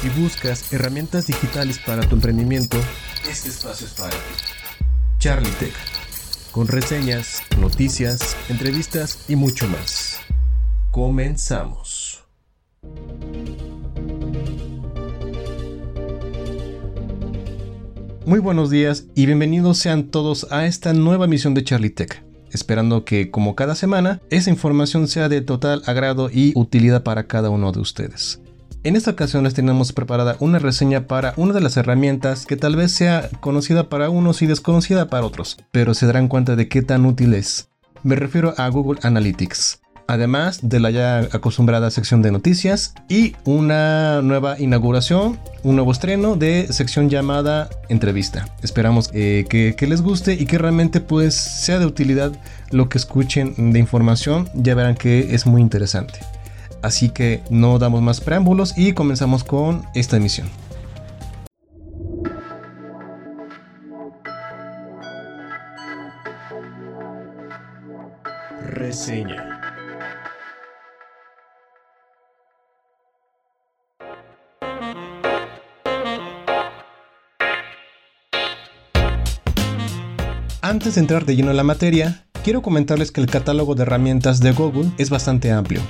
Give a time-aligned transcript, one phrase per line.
[0.00, 2.76] Si buscas herramientas digitales para tu emprendimiento,
[3.28, 4.16] este espacio es para ti.
[5.18, 5.72] Charlie Tech,
[6.52, 10.18] con reseñas, noticias, entrevistas y mucho más.
[10.90, 12.24] Comenzamos.
[18.26, 22.22] Muy buenos días y bienvenidos sean todos a esta nueva misión de Charlie Tech
[22.52, 27.50] esperando que, como cada semana, esa información sea de total agrado y utilidad para cada
[27.50, 28.40] uno de ustedes.
[28.86, 32.76] En esta ocasión les tenemos preparada una reseña para una de las herramientas que tal
[32.76, 36.82] vez sea conocida para unos y desconocida para otros, pero se darán cuenta de qué
[36.82, 37.68] tan útil es.
[38.04, 44.22] Me refiero a Google Analytics además de la ya acostumbrada sección de noticias y una
[44.22, 48.48] nueva inauguración, un nuevo estreno de sección llamada entrevista.
[48.62, 52.40] Esperamos eh, que, que, les guste y que realmente pues sea de utilidad
[52.70, 56.20] lo que escuchen de información, ya verán que es muy interesante.
[56.82, 60.48] Así que no damos más preámbulos y comenzamos con esta emisión.
[68.62, 69.56] Reseña.
[80.68, 84.40] Antes de entrar de lleno en la materia, quiero comentarles que el catálogo de herramientas
[84.40, 85.80] de Google es bastante amplio,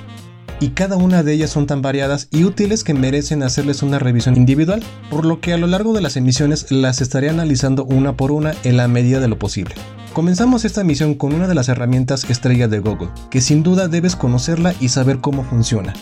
[0.59, 4.35] y cada una de ellas son tan variadas y útiles que merecen hacerles una revisión
[4.35, 8.31] individual, por lo que a lo largo de las emisiones las estaré analizando una por
[8.31, 9.75] una en la medida de lo posible.
[10.13, 14.15] Comenzamos esta emisión con una de las herramientas estrella de Google, que sin duda debes
[14.15, 15.93] conocerla y saber cómo funciona,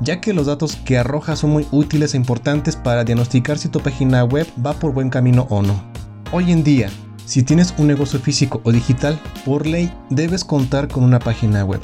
[0.00, 3.80] ya que los datos que arroja son muy útiles e importantes para diagnosticar si tu
[3.80, 5.84] página web va por buen camino o no.
[6.32, 6.88] Hoy en día,
[7.26, 11.80] si tienes un negocio físico o digital, por ley debes contar con una página web.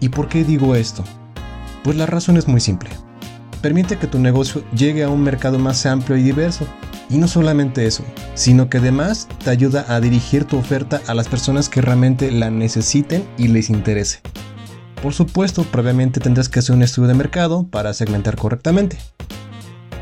[0.00, 1.04] ¿Y por qué digo esto?
[1.86, 2.90] Pues la razón es muy simple.
[3.62, 6.66] Permite que tu negocio llegue a un mercado más amplio y diverso.
[7.08, 8.02] Y no solamente eso,
[8.34, 12.50] sino que además te ayuda a dirigir tu oferta a las personas que realmente la
[12.50, 14.18] necesiten y les interese.
[15.00, 18.98] Por supuesto, previamente tendrás que hacer un estudio de mercado para segmentar correctamente.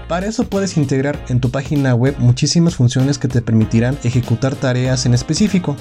[0.09, 5.05] Para eso puedes integrar en tu página web muchísimas funciones que te permitirán ejecutar tareas
[5.05, 5.77] en específico,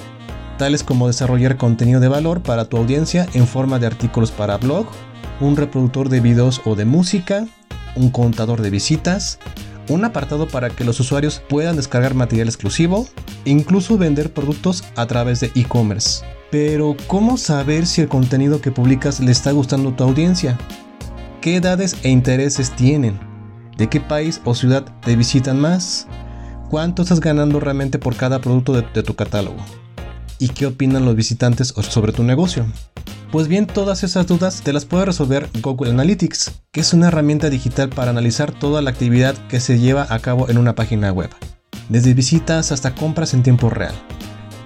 [0.58, 4.86] tales como desarrollar contenido de valor para tu audiencia en forma de artículos para blog,
[5.40, 7.46] un reproductor de videos o de música,
[7.96, 9.38] un contador de visitas,
[9.88, 13.06] un apartado para que los usuarios puedan descargar material exclusivo
[13.44, 16.24] incluso vender productos a través de e-commerce.
[16.50, 20.56] Pero, ¿cómo saber si el contenido que publicas le está gustando a tu audiencia?
[21.40, 23.18] ¿Qué edades e intereses tienen?
[23.76, 26.06] ¿De qué país o ciudad te visitan más?
[26.70, 29.58] ¿Cuánto estás ganando realmente por cada producto de, tu catálogo?
[30.38, 32.66] ¿Y qué opinan los visitantes sobre tu negocio?
[33.34, 37.50] Pues bien, todas esas dudas te las puede resolver Google Analytics, que es una herramienta
[37.50, 41.30] digital para analizar toda la actividad que se lleva a cabo en una página web,
[41.88, 43.92] desde visitas hasta compras en tiempo real.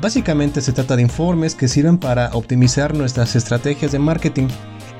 [0.03, 4.49] Básicamente se trata de informes que sirven para optimizar nuestras estrategias de marketing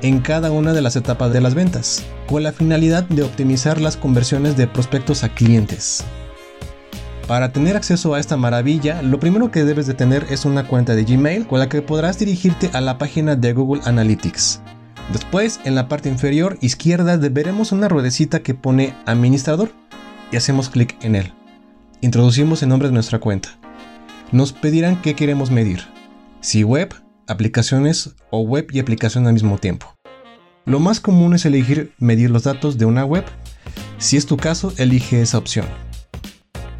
[0.01, 3.97] en cada una de las etapas de las ventas, con la finalidad de optimizar las
[3.97, 6.03] conversiones de prospectos a clientes.
[7.29, 10.95] Para tener acceso a esta maravilla, lo primero que debes de tener es una cuenta
[10.95, 14.61] de Gmail con la que podrás dirigirte a la página de Google Analytics.
[15.13, 19.71] Después, en la parte inferior izquierda veremos una ruedecita que pone Administrador
[20.31, 21.31] y hacemos clic en él.
[22.01, 23.59] Introducimos el nombre de nuestra cuenta.
[24.31, 25.83] Nos pedirán qué queremos medir,
[26.41, 26.95] si web,
[27.27, 29.95] aplicaciones o web y aplicación al mismo tiempo.
[30.65, 33.25] Lo más común es elegir medir los datos de una web.
[33.99, 35.67] Si es tu caso, elige esa opción.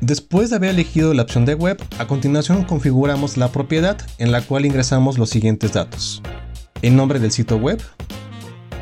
[0.01, 4.41] Después de haber elegido la opción de web, a continuación configuramos la propiedad en la
[4.41, 6.21] cual ingresamos los siguientes datos.
[6.81, 7.81] El nombre del sitio web,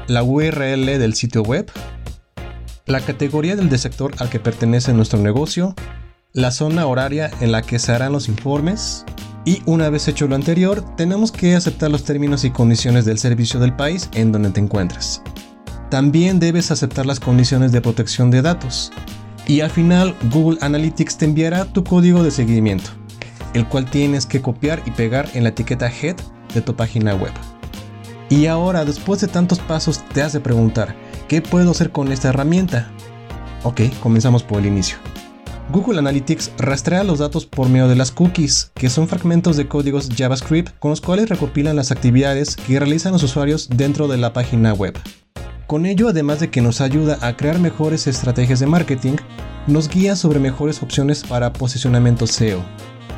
[0.08, 1.72] la URL del sitio web,
[2.86, 5.76] la categoría del sector al que pertenece nuestro negocio,
[6.34, 9.04] la zona horaria en la que se harán los informes,
[9.44, 13.60] y una vez hecho lo anterior, tenemos que aceptar los términos y condiciones del servicio
[13.60, 15.22] del país en donde te encuentres.
[15.90, 18.92] También debes aceptar las condiciones de protección de datos.
[19.48, 22.90] Y al final, Google Analytics te enviará tu código de seguimiento,
[23.54, 26.18] el cual tienes que copiar y pegar en la etiqueta Head
[26.54, 27.32] de tu página web.
[28.30, 30.96] Y ahora, después de tantos pasos, te has de preguntar,
[31.30, 32.92] ¿qué puedo hacer con esta herramienta?
[33.64, 34.98] Ok, comenzamos por el inicio.
[35.72, 40.10] Google Analytics rastrea los datos por medio de las cookies, que son fragmentos de códigos
[40.16, 44.74] JavaScript con los cuales recopilan las actividades que realizan los usuarios dentro de la página
[44.74, 44.98] web.
[45.68, 49.18] Con ello, además de que nos ayuda a crear mejores estrategias de marketing,
[49.68, 52.64] nos guía sobre mejores opciones para posicionamiento SEO.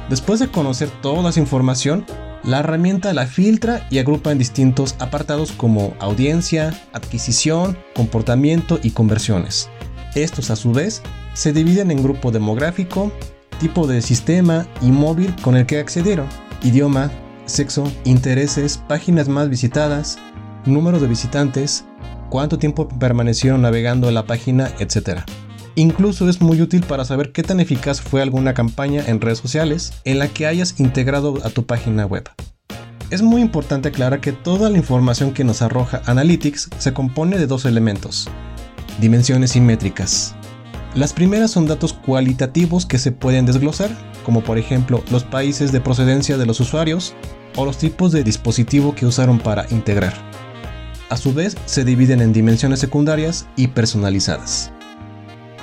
[0.10, 2.08] Después de conocer toda esa información,
[2.44, 9.70] la herramienta la filtra y agrupa en distintos apartados como audiencia, adquisición, comportamiento y conversiones
[10.16, 11.04] Estos a su vez
[11.34, 13.12] se dividen en grupo demográfico,
[13.60, 16.28] tipo de sistema y móvil con el que accedieron,
[16.64, 17.12] idioma,
[17.46, 20.18] sexo, intereses, páginas más visitadas,
[20.66, 21.86] número de visitantes,
[22.30, 25.22] cuánto tiempo permanecieron navegando en la página, etc.
[25.76, 29.94] Incluso es muy útil para saber qué tan eficaz fue alguna campaña en redes sociales
[30.04, 32.30] en la que hayas integrado a tu página web.
[33.10, 37.48] Es muy importante aclarar que toda la información que nos arroja Analytics se compone de
[37.48, 38.30] dos elementos,
[39.00, 40.36] dimensiones y métricas.
[40.96, 43.90] Las primeras son datos cualitativos que se pueden desglosar,
[44.26, 47.16] como por ejemplo los países de procedencia de los usuarios
[47.56, 50.14] o los tipos de dispositivo que usaron para integrar.
[51.10, 54.72] A su vez, se dividen en dimensiones secundarias y personalizadas.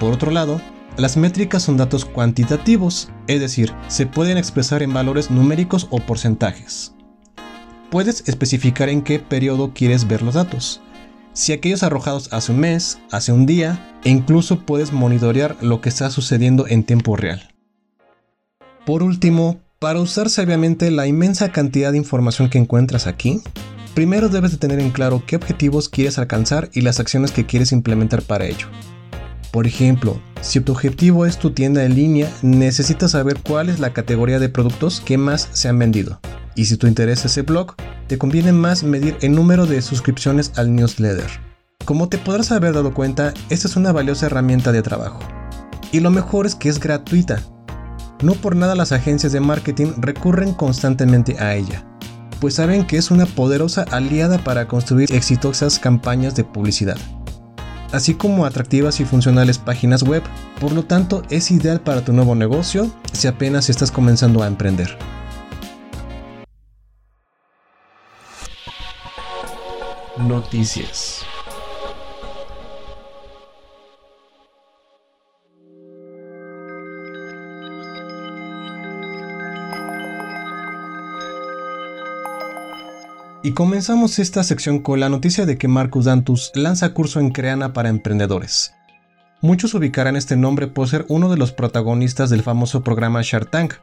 [0.00, 0.60] Por otro lado,
[0.96, 6.94] las métricas son datos cuantitativos, es decir, se pueden expresar en valores numéricos o porcentajes.
[7.90, 10.81] Puedes especificar en qué periodo quieres ver los datos,
[11.37, 15.90] si aquellos arrojados hace un mes, hace un día, e incluso puedes monitorear lo que
[15.90, 17.54] está sucediendo en tiempo real.
[18.87, 23.42] Por último, para usar sabiamente la inmensa cantidad de información que encuentras aquí,
[23.96, 27.72] primero debes de tener en claro qué objetivos quieres alcanzar y las acciones que quieres
[27.72, 28.66] implementar para ello.
[29.50, 33.94] Por ejemplo, si tu objetivo es tu tienda en línea, necesitas saber cuál es la
[33.94, 36.20] categoría de productos que más se han vendido.
[36.54, 37.75] Y si tu interés es ese blog,
[38.06, 41.31] te conviene más medir el número de suscripciones al newsletter.
[41.87, 45.20] Como te podrás haber dado cuenta, esta es una valiosa herramienta de trabajo.
[45.90, 47.42] Y lo mejor es que es gratuita.
[48.22, 51.87] No por nada las agencias de marketing recurren constantemente a ella,
[52.41, 56.99] pues saben que es una poderosa aliada para construir exitosas campañas de publicidad
[57.93, 60.23] así como atractivas y funcionales páginas web,
[60.61, 64.97] por lo tanto es ideal para tu nuevo negocio si apenas estás comenzando a emprender.
[70.19, 71.25] Noticias.
[83.46, 87.72] Y comenzamos esta sección con la noticia de que Marcus Dantus lanza curso en Creana
[87.72, 88.75] para emprendedores.
[89.40, 93.75] Muchos ubicarán este nombre por ser uno de los protagonistas del famoso programa Shark Tank,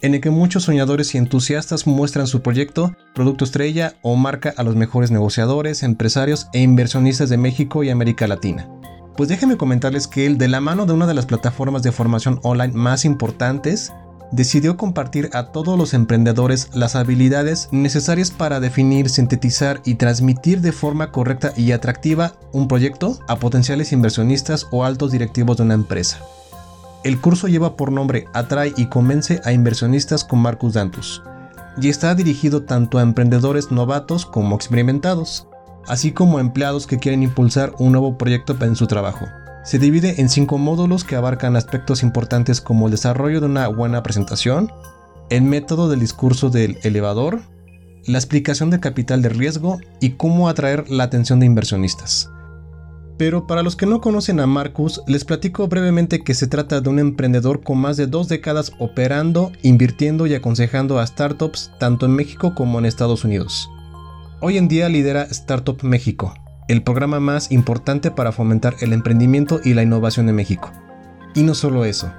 [0.00, 4.62] en el que muchos soñadores y entusiastas muestran su proyecto, producto estrella o marca a
[4.62, 8.70] los mejores negociadores, empresarios e inversionistas de México y América Latina.
[9.18, 12.40] Pues déjenme comentarles que él, de la mano de una de las plataformas de formación
[12.42, 13.92] online más importantes,
[14.32, 20.72] decidió compartir a todos los emprendedores las habilidades necesarias para definir, sintetizar y transmitir de
[20.72, 26.20] forma correcta y atractiva un proyecto a potenciales inversionistas o altos directivos de una empresa.
[27.02, 31.22] El curso lleva por nombre Atrae y convence a inversionistas con Marcus Dantus
[31.80, 35.46] y está dirigido tanto a emprendedores novatos como experimentados,
[35.86, 39.26] así como a empleados que quieren impulsar un nuevo proyecto en su trabajo.
[39.62, 44.02] Se divide en cinco módulos que abarcan aspectos importantes como el desarrollo de una buena
[44.02, 44.72] presentación,
[45.28, 47.40] el método del discurso del elevador,
[48.06, 52.30] la explicación del capital de riesgo y cómo atraer la atención de inversionistas.
[53.18, 56.88] Pero para los que no conocen a Marcus, les platico brevemente que se trata de
[56.88, 62.12] un emprendedor con más de dos décadas operando, invirtiendo y aconsejando a startups tanto en
[62.12, 63.68] México como en Estados Unidos.
[64.40, 66.32] Hoy en día lidera Startup México,
[66.70, 70.70] el programa más importante para fomentar el emprendimiento y la innovación en México.
[71.34, 72.12] Y no solo eso,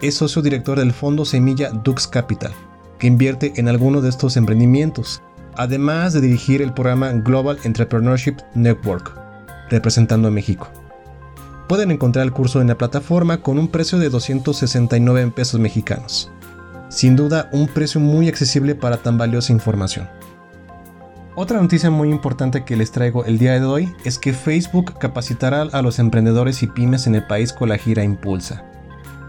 [0.00, 2.52] es socio director del fondo Semilla Dux Capital,
[2.98, 5.22] que invierte en alguno de estos emprendimientos,
[5.56, 9.12] además de dirigir el programa Global Entrepreneurship Network,
[9.68, 10.70] representando a México.
[11.68, 16.30] Pueden encontrar el curso en la plataforma con un precio de 269 pesos mexicanos.
[16.88, 20.08] Sin duda, un precio muy accesible para tan valiosa información.
[21.40, 25.62] Otra noticia muy importante que les traigo el día de hoy es que Facebook capacitará
[25.62, 28.64] a los emprendedores y pymes en el país con la gira Impulsa.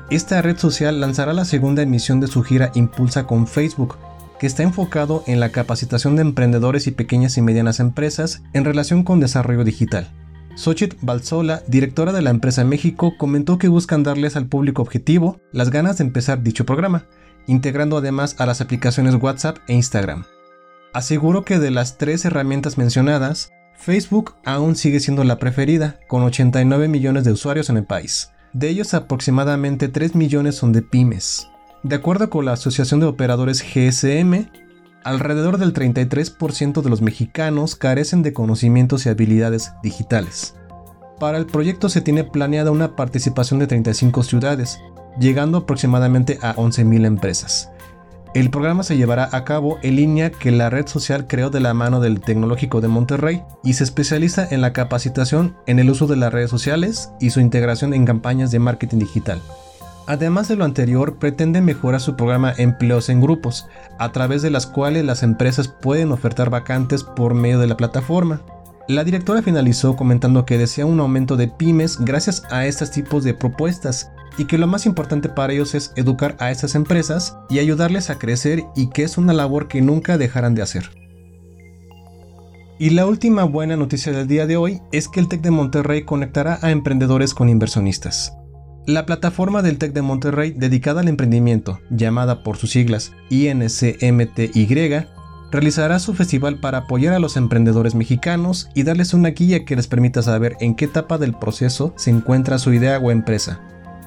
[0.09, 3.97] Esta red social lanzará la segunda emisión de su gira Impulsa con Facebook,
[4.39, 9.03] que está enfocado en la capacitación de emprendedores y pequeñas y medianas empresas en relación
[9.03, 10.11] con desarrollo digital.
[10.55, 15.69] Xochitl Balzola, directora de la empresa México, comentó que buscan darles al público objetivo las
[15.69, 17.05] ganas de empezar dicho programa,
[17.45, 20.25] integrando además a las aplicaciones WhatsApp e Instagram.
[20.93, 26.87] Aseguró que de las tres herramientas mencionadas, Facebook aún sigue siendo la preferida, con 89
[26.87, 28.31] millones de usuarios en el país.
[28.53, 31.47] De ellos aproximadamente 3 millones son de pymes.
[31.83, 34.49] De acuerdo con la Asociación de Operadores GSM,
[35.03, 40.55] alrededor del 33% de los mexicanos carecen de conocimientos y habilidades digitales.
[41.19, 44.79] Para el proyecto se tiene planeada una participación de 35 ciudades,
[45.19, 47.69] llegando aproximadamente a 11.000 empresas.
[48.35, 51.73] El programa se llevará a cabo en línea que la red social creó de la
[51.73, 56.15] mano del Tecnológico de Monterrey y se especializa en la capacitación en el uso de
[56.15, 59.41] las redes sociales y su integración en campañas de marketing digital.
[60.05, 63.67] Además de lo anterior, pretende mejorar su programa Empleos en Grupos,
[63.97, 68.41] a través de las cuales las empresas pueden ofertar vacantes por medio de la plataforma.
[68.87, 73.33] La directora finalizó comentando que desea un aumento de pymes gracias a estos tipos de
[73.35, 78.09] propuestas y que lo más importante para ellos es educar a estas empresas y ayudarles
[78.09, 80.89] a crecer y que es una labor que nunca dejarán de hacer.
[82.81, 86.03] Y la última buena noticia del día de hoy es que el TEC de Monterrey
[86.03, 88.33] conectará a emprendedores con inversionistas.
[88.87, 94.65] La plataforma del TEC de Monterrey dedicada al emprendimiento, llamada por sus siglas INCMTY,
[95.51, 99.87] realizará su festival para apoyar a los emprendedores mexicanos y darles una guía que les
[99.87, 103.59] permita saber en qué etapa del proceso se encuentra su idea o empresa.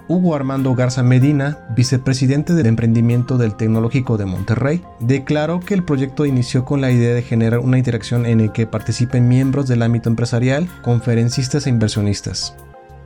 [0.09, 6.26] Hugo Armando Garza Medina, vicepresidente del emprendimiento del Tecnológico de Monterrey, declaró que el proyecto
[6.26, 10.09] inició con la idea de generar una interacción en la que participen miembros del ámbito
[10.09, 12.56] empresarial, conferencistas e inversionistas.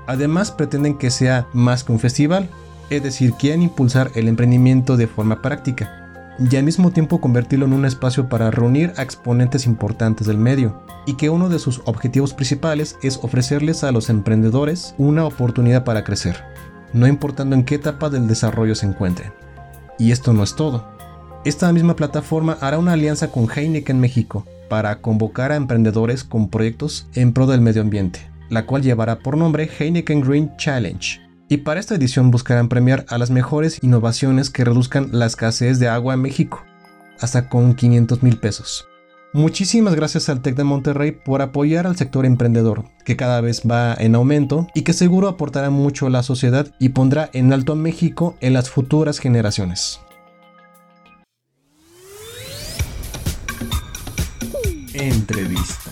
[0.07, 2.49] Además pretenden que sea más que un festival,
[2.89, 6.03] es decir, quieren impulsar el emprendimiento de forma práctica,
[6.39, 10.83] y al mismo tiempo convertirlo en un espacio para reunir a exponentes importantes del medio,
[11.07, 16.05] y que uno de sus objetivos principales es ofrecerles a los emprendedores una oportunidad para
[16.05, 16.37] crecer,
[16.97, 19.33] no importando en qué etapa del desarrollo se encuentren.
[19.99, 20.85] Y esto no es todo.
[21.45, 27.07] Esta misma plataforma hará una alianza con Heineken México para convocar a emprendedores con proyectos
[27.15, 31.79] en pro del medio ambiente, la cual llevará por nombre Heineken Green Challenge y para
[31.79, 36.23] esta edición buscarán premiar a las mejores innovaciones que reduzcan la escasez de agua en
[36.23, 36.65] México,
[37.21, 38.89] hasta con 500 mil pesos.
[39.37, 43.93] Muchísimas gracias al TEC de Monterrey por apoyar al sector emprendedor, que cada vez va
[43.93, 47.77] en aumento y que seguro aportará mucho a la sociedad y pondrá en alto a
[47.77, 50.01] México en las futuras generaciones.
[54.95, 55.86] Entrevista.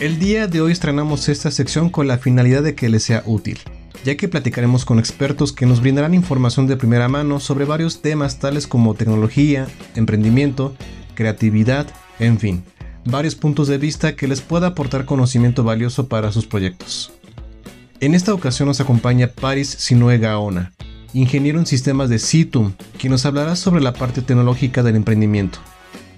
[0.00, 3.60] El día de hoy estrenamos esta sección con la finalidad de que les sea útil,
[4.04, 8.40] ya que platicaremos con expertos que nos brindarán información de primera mano sobre varios temas
[8.40, 10.74] tales como tecnología, emprendimiento,
[11.14, 11.86] creatividad,
[12.18, 12.64] en fin,
[13.04, 17.12] varios puntos de vista que les pueda aportar conocimiento valioso para sus proyectos.
[18.00, 20.72] En esta ocasión nos acompaña Paris Sinue Gaona,
[21.12, 25.60] ingeniero en sistemas de CITUM, quien nos hablará sobre la parte tecnológica del emprendimiento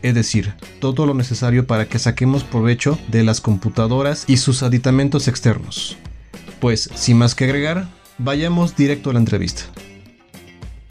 [0.06, 5.26] es decir, todo lo necesario para que saquemos provecho de las computadoras y sus aditamentos
[5.26, 5.96] externos.
[6.60, 9.62] Pues, sin más que agregar, vayamos directo a la entrevista.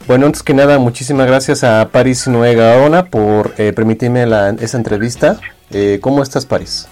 [0.06, 4.76] Bueno, antes que nada, muchísimas gracias a Paris Noé Gaona por eh, permitirme la, esa
[4.76, 5.40] entrevista.
[5.70, 6.86] Eh, ¿Cómo estás, Paris?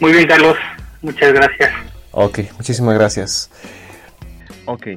[0.00, 0.58] Muy bien, Carlos.
[1.00, 1.72] Muchas gracias.
[2.10, 3.50] Ok, muchísimas gracias.
[4.66, 4.88] Ok,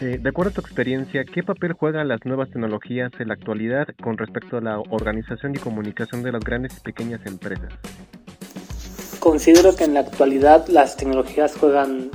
[0.00, 3.88] eh, de acuerdo a tu experiencia, ¿qué papel juegan las nuevas tecnologías en la actualidad
[4.02, 7.72] con respecto a la organización y comunicación de las grandes y pequeñas empresas?
[9.20, 12.10] Considero que en la actualidad las tecnologías juegan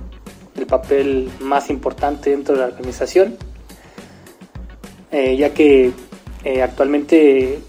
[0.56, 3.36] el papel más importante dentro de la organización,
[5.12, 5.92] eh, ya que
[6.44, 7.60] eh, actualmente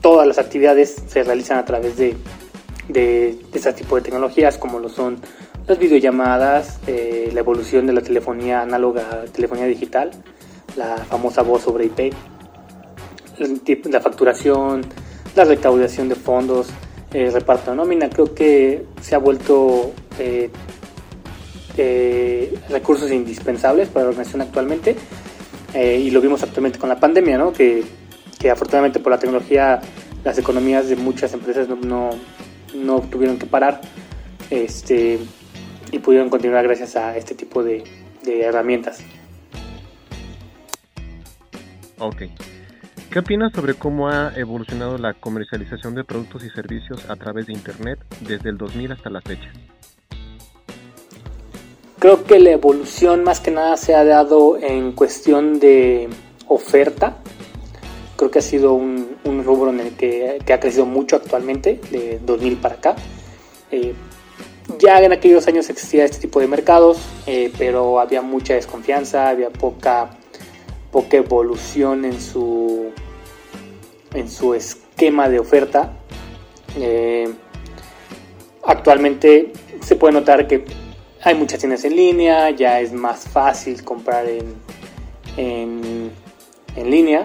[0.00, 2.16] todas las actividades se realizan a través de,
[2.88, 5.20] de, de este tipo de tecnologías, como lo son
[5.68, 10.10] las videollamadas, eh, la evolución de la telefonía análoga telefonía digital,
[10.76, 12.14] la famosa voz sobre IP,
[13.90, 14.80] la facturación,
[15.36, 16.68] la recaudación de fondos,
[17.12, 20.50] el reparto de nómina, creo que se ha vuelto eh,
[21.76, 24.96] eh, recursos indispensables para la organización actualmente
[25.74, 27.52] y lo vimos actualmente con la pandemia, ¿no?
[27.52, 27.84] que,
[28.38, 29.80] que, afortunadamente por la tecnología
[30.24, 32.10] las economías de muchas empresas no, no,
[32.74, 33.82] no tuvieron que parar.
[34.50, 35.18] Este,
[35.92, 37.84] y pudieron continuar gracias a este tipo de,
[38.26, 39.00] herramientas.
[41.98, 42.24] Ok.
[43.10, 47.54] ¿Qué opinas sobre cómo ha evolucionado la comercialización de productos y servicios a través de
[47.54, 49.50] Internet desde el 2000 hasta la fecha?
[51.98, 56.08] Creo que la evolución más que nada se ha dado en cuestión de
[56.46, 57.16] oferta.
[58.16, 62.56] Creo que ha sido un, rubro en el que, ha crecido mucho actualmente, de 2000
[62.58, 62.96] para acá.
[63.70, 63.94] Eh,
[64.78, 69.50] ya en aquellos años existía este tipo de mercados, eh, pero había mucha desconfianza, había
[69.50, 70.10] poca,
[70.90, 72.90] poca evolución en su,
[74.14, 75.92] en su esquema de oferta.
[76.76, 77.28] Eh,
[78.64, 80.64] actualmente se puede notar que
[81.22, 84.54] hay muchas tiendas en línea, ya es más fácil comprar en,
[85.36, 86.10] en,
[86.76, 87.24] en línea.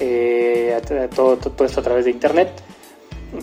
[0.00, 0.80] eh,
[1.14, 2.50] todo, todo, esto a través de Internet.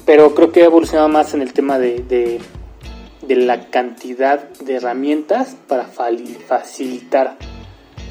[0.06, 2.40] Pero creo que ha evolucionado más en el tema de, de,
[3.36, 7.38] la cantidad de herramientas para facilitar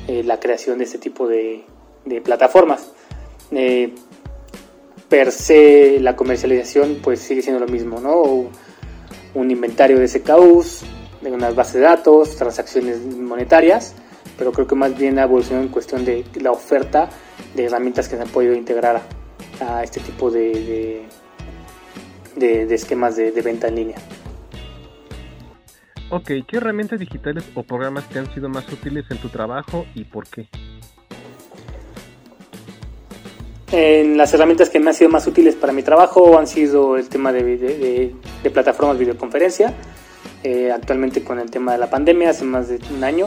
[0.08, 1.64] eh, la creación de este tipo de,
[2.04, 2.92] de plataformas.
[3.52, 3.94] Eh,
[5.08, 8.50] per se la comercialización pues sigue siendo lo mismo, ¿no?
[9.34, 10.82] Un inventario de SKUs,
[11.20, 13.94] de unas bases de datos, transacciones monetarias,
[14.38, 17.10] pero creo que más bien ha evolucionado en cuestión de la oferta
[17.54, 19.02] de herramientas que se han podido integrar
[19.60, 21.02] a, este tipo de,
[22.36, 23.96] de, esquemas de, venta en línea.
[26.10, 30.04] Ok, ¿qué herramientas digitales o programas te han sido más útiles en tu trabajo y
[30.04, 30.48] por qué?
[33.72, 37.08] En las herramientas que me han sido más útiles para mi trabajo han sido el
[37.08, 38.12] tema de,
[38.42, 39.72] de plataformas de videoconferencia.
[40.42, 43.26] Eh, actualmente con el tema de la pandemia, hace más de un año,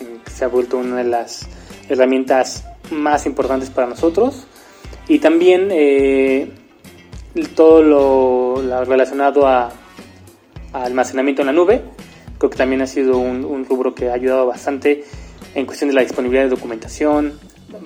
[0.00, 1.48] eh, se ha vuelto una de las
[1.88, 4.46] herramientas más importantes para nosotros.
[5.06, 6.50] Y también eh,
[7.54, 9.70] todo lo, relacionado a,
[10.72, 11.82] almacenamiento en la nube,
[12.42, 15.04] creo que también ha sido un, rubro que ha ayudado bastante
[15.54, 17.38] en cuestión de la disponibilidad de documentación,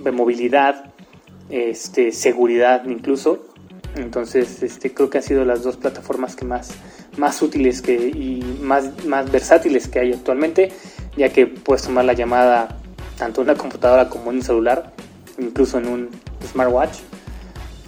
[0.03, 0.95] de movilidad
[1.51, 3.49] este, seguridad incluso.
[3.97, 6.71] Entonces, este, creo que han sido las dos plataformas que más,
[7.19, 10.73] más útiles que, y más, más versátiles que hay actualmente,
[11.19, 12.79] ya que puedes tomar la llamada
[13.19, 14.95] tanto en una computadora como en un celular,
[15.37, 16.09] incluso en un
[16.51, 16.97] smartwatch,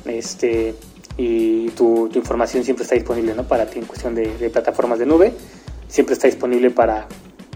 [0.04, 0.74] este,
[1.18, 3.42] y tu, información siempre está disponible ¿no?
[3.42, 5.32] para ti en cuestión de, plataformas de nube,
[5.88, 7.08] siempre está disponible para,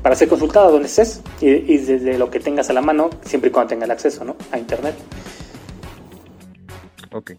[0.02, 3.50] para ser consultado donde estés y, y, desde lo que tengas a la mano, siempre
[3.50, 4.36] y cuando tengas el acceso ¿no?
[4.50, 4.94] a Internet.
[7.12, 7.32] Ok.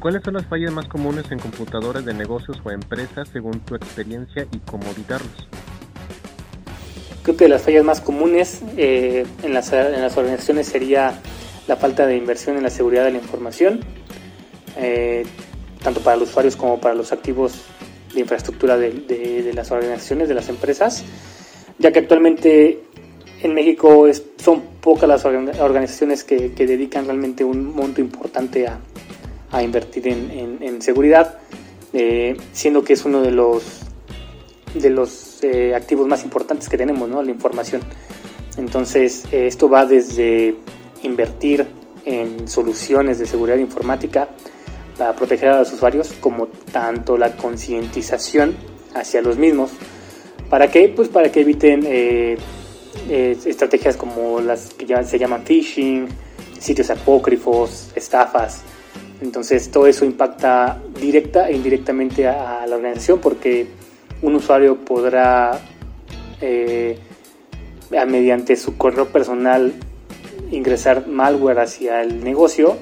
[0.00, 4.48] ¿Cuáles son las fallas más comunes en computadoras de negocios o empresas según tu experiencia
[4.50, 5.48] y cómo evitarlos?
[7.22, 11.20] Creo que las fallas más comunes eh, en, las, organizaciones sería
[11.68, 13.78] la falta de inversión en la seguridad de la información,
[14.76, 15.24] eh,
[15.84, 17.62] tanto para los usuarios como para los activos
[18.14, 21.04] de infraestructura de, las organizaciones, de las empresas,
[21.78, 22.80] ya que actualmente
[23.42, 30.80] en México son pocas las organizaciones que, dedican realmente un monto importante a, invertir en,
[30.82, 31.38] seguridad,
[31.92, 33.80] eh, siendo que es uno de los,
[34.74, 37.22] de los eh, activos más importantes que tenemos, ¿no?
[37.22, 37.82] la información.
[38.56, 40.54] Entonces, eh, esto va desde
[41.02, 41.66] invertir
[42.04, 44.28] en soluciones de seguridad informática
[45.16, 48.56] proteger a los usuarios, como tanto la concientización
[48.94, 49.70] hacia los mismos.
[50.48, 50.88] ¿Para qué?
[50.88, 52.36] Pues para que eviten eh,
[53.08, 56.08] estrategias como las que ya se llaman phishing,
[56.58, 58.62] sitios apócrifos, estafas.
[59.20, 63.66] Entonces todo eso impacta directa e indirectamente a, la organización porque
[64.20, 65.60] un usuario podrá
[66.40, 66.98] eh,
[67.90, 69.72] mediante su correo personal
[70.50, 72.76] ingresar malware hacia el negocio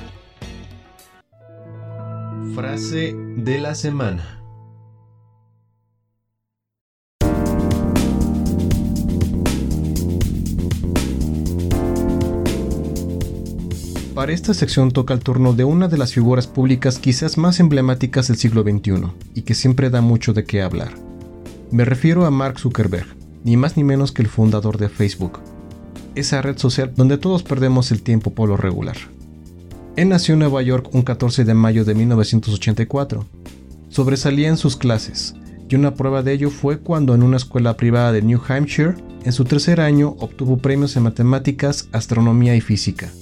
[2.55, 4.37] Frase de la semana.
[14.17, 18.29] Para esta sección toca el turno de una de las figuras públicas quizás más emblemáticas
[18.29, 20.95] del siglo XXI y que siempre da mucho de qué hablar.
[21.71, 23.15] Me refiero a Mark Zuckerberg,
[23.47, 25.39] ni más ni menos que el fundador de Facebook,
[26.17, 28.97] esa red social donde todos perdemos el tiempo por lo regular.
[29.95, 33.25] Él nació en Nueva York un 14 de mayo de 1984.
[33.89, 35.37] Sobresalía en sus clases,
[35.69, 39.33] y una prueba de ello fue cuando en una escuela privada de New Hampshire, en
[39.33, 43.13] su tercer año obtuvo premios en matemáticas, astronomía y física.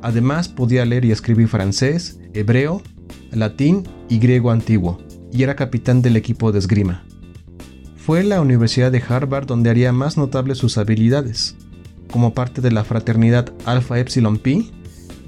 [0.00, 2.80] Además podía leer y escribir francés, hebreo,
[3.30, 7.04] latín y griego antiguo, y era capitán del equipo de esgrima.
[8.10, 11.54] Fue la Universidad de Harvard donde haría más notables sus habilidades.
[12.10, 14.72] Como parte de la fraternidad Alpha Epsilon Pi,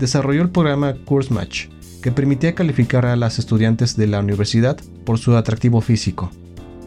[0.01, 1.69] desarrolló el programa Course Match,
[2.03, 6.33] que permitía calificar a las estudiantes de la universidad por su atractivo físico,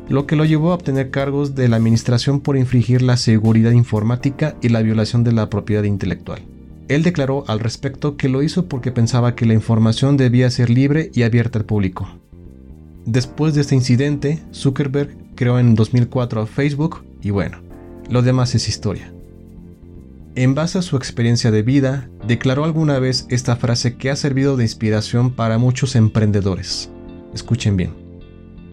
[0.10, 4.58] lo que lo llevó a obtener cargos de la administración por infringir la seguridad informática
[4.62, 6.41] y la violación de la propiedad intelectual.
[6.89, 11.10] Él declaró al respecto que lo hizo porque pensaba que la información debía ser libre
[11.13, 12.19] y abierta al público.
[13.05, 17.59] Después de este incidente, Zuckerberg creó en 2004 Facebook y bueno,
[18.09, 19.13] lo demás es historia.
[20.33, 24.57] En base a su experiencia de vida, declaró alguna vez esta frase que ha servido
[24.57, 26.89] de inspiración para muchos emprendedores.
[27.33, 27.93] Escuchen bien.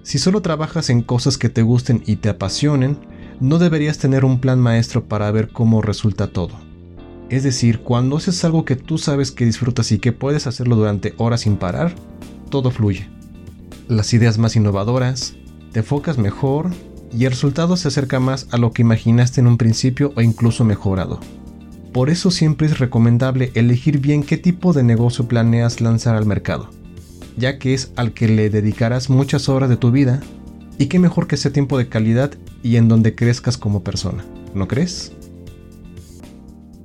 [0.02, 2.98] Si solo trabajas en cosas que te gusten y te apasionen,
[3.38, 6.58] no deberías tener un plan maestro para ver cómo resulta todo.
[7.28, 11.14] Es decir, cuando haces algo que tú sabes que disfrutas y que puedes hacerlo durante
[11.18, 11.94] horas sin parar,
[12.50, 13.08] todo fluye.
[13.92, 15.34] Las ideas más innovadoras,
[15.72, 16.70] te enfocas mejor
[17.12, 20.64] y el resultado se acerca más a lo que imaginaste en un principio o incluso
[20.64, 21.20] mejorado.
[21.92, 26.70] Por eso siempre es recomendable elegir bien qué tipo de negocio planeas lanzar al mercado
[27.36, 30.20] ya que es al que le dedicarás muchas horas de tu vida
[30.78, 34.24] y qué mejor que sea tiempo de calidad y en donde crezcas como persona,
[34.54, 35.12] ¿no crees?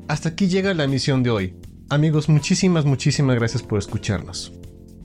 [0.07, 1.55] Hasta aquí llega la emisión de hoy.
[1.89, 4.53] Amigos, muchísimas, muchísimas gracias por escucharnos.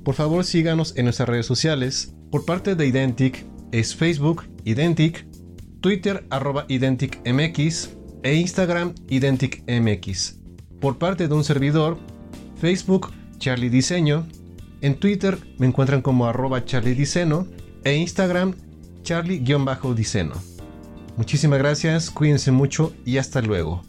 [0.05, 2.15] Por favor síganos en nuestras redes sociales.
[2.31, 5.27] Por parte de Identic es Facebook Identic,
[5.81, 7.91] Twitter arroba IdenticMX
[8.23, 10.41] e Instagram IdenticMX.
[10.81, 11.99] Por parte de un servidor,
[12.61, 14.27] Facebook Charlie Diseño,
[14.81, 17.47] en Twitter me encuentran como arroba charliediceno
[17.85, 18.55] e Instagram
[19.03, 20.35] charlie-diceno.
[21.17, 23.85] Muchísimas gracias, cuídense mucho y hasta luego.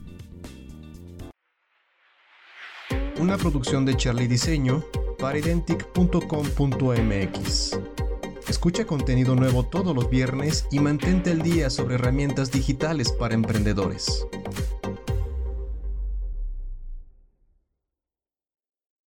[3.20, 4.84] Una producción de Charlie Diseño
[5.24, 7.80] para identic.com.mx.
[8.50, 14.28] Escucha contenido nuevo todos los viernes y mantente al día sobre herramientas digitales para emprendedores.